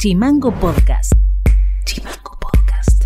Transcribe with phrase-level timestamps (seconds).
[0.00, 1.12] Chimango Podcast.
[1.84, 3.04] Chimango Podcast.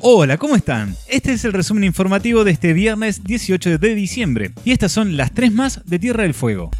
[0.00, 0.96] Hola, ¿cómo están?
[1.08, 5.30] Este es el resumen informativo de este viernes 18 de diciembre y estas son las
[5.30, 6.72] tres más de Tierra del Fuego.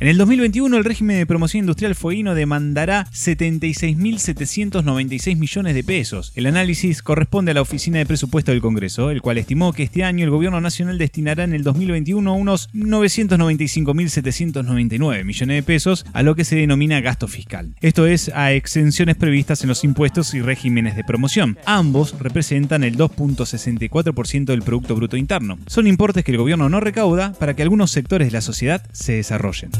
[0.00, 6.32] En el 2021 el régimen de promoción industrial fueguino demandará 76.796 millones de pesos.
[6.34, 10.04] El análisis corresponde a la Oficina de Presupuesto del Congreso, el cual estimó que este
[10.04, 16.34] año el gobierno nacional destinará en el 2021 unos 995.799 millones de pesos a lo
[16.34, 17.74] que se denomina gasto fiscal.
[17.80, 21.56] Esto es a exenciones previstas en los impuestos y regímenes de promoción.
[21.64, 25.58] Ambos representan el 2.64% del Producto Bruto Interno.
[25.66, 29.12] Son importes que el gobierno no recauda para que algunos sectores de la sociedad se
[29.12, 29.75] desarrollen.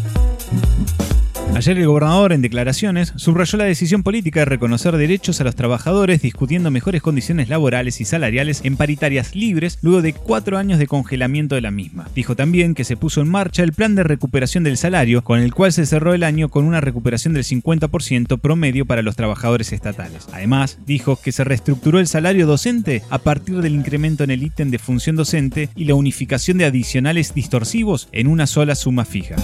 [1.57, 6.21] Ayer el gobernador, en declaraciones, subrayó la decisión política de reconocer derechos a los trabajadores
[6.21, 11.55] discutiendo mejores condiciones laborales y salariales en paritarias libres luego de cuatro años de congelamiento
[11.55, 12.11] de la misma.
[12.15, 15.55] Dijo también que se puso en marcha el plan de recuperación del salario, con el
[15.55, 20.29] cual se cerró el año con una recuperación del 50% promedio para los trabajadores estatales.
[20.35, 24.71] Además, dijo que se reestructuró el salario docente a partir del incremento en el ítem
[24.71, 29.37] de función docente y la unificación de adicionales distorsivos en una sola suma fija.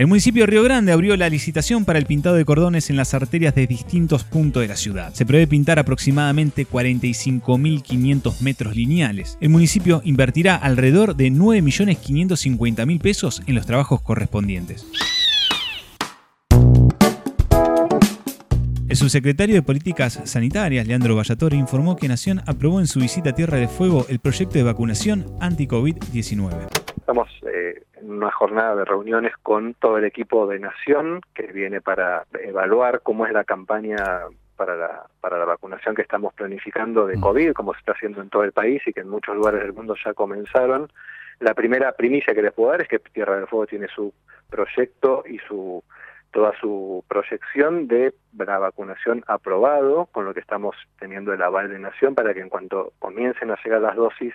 [0.00, 3.12] El municipio de Río Grande abrió la licitación para el pintado de cordones en las
[3.12, 5.12] arterias de distintos puntos de la ciudad.
[5.12, 9.36] Se prevé pintar aproximadamente 45.500 metros lineales.
[9.42, 14.86] El municipio invertirá alrededor de 9.550.000 pesos en los trabajos correspondientes.
[18.88, 23.34] El subsecretario de Políticas Sanitarias, Leandro Vallatore, informó que Nación aprobó en su visita a
[23.34, 26.68] Tierra de Fuego el proyecto de vacunación anti-COVID-19.
[26.96, 27.82] Estamos eh,
[28.16, 33.26] una jornada de reuniones con todo el equipo de Nación que viene para evaluar cómo
[33.26, 33.96] es la campaña
[34.56, 38.28] para la, para la vacunación que estamos planificando de COVID, como se está haciendo en
[38.28, 40.92] todo el país y que en muchos lugares del mundo ya comenzaron.
[41.38, 44.12] La primera primicia que les puedo dar es que Tierra del Fuego tiene su
[44.50, 45.82] proyecto y su
[46.30, 51.78] toda su proyección de la vacunación aprobado, con lo que estamos teniendo el aval de
[51.78, 54.34] Nación para que en cuanto comiencen a llegar las dosis